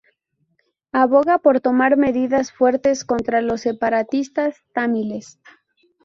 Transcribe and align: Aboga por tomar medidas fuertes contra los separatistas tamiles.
Aboga 0.93 1.37
por 1.37 1.59
tomar 1.61 1.95
medidas 1.95 2.51
fuertes 2.51 3.05
contra 3.05 3.39
los 3.43 3.61
separatistas 3.61 4.57
tamiles. 4.73 5.37